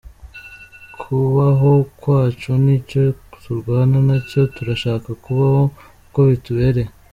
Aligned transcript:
Kubaho 1.01 1.71
kwacu 1.99 2.51
ni 2.65 2.75
cyo 2.89 3.03
turwana 3.41 3.97
nacyo 4.07 4.41
turashaka 4.55 5.09
kubaho 5.23 5.61
uko 6.05 6.19
bitubereye. 6.29 6.91